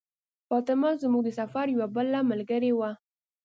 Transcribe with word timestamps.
فاطمه 0.49 0.89
زموږ 1.03 1.21
د 1.25 1.29
سفر 1.39 1.65
یوه 1.75 1.87
بله 1.95 2.19
ملګرې 2.31 2.71
وه. 2.75 2.91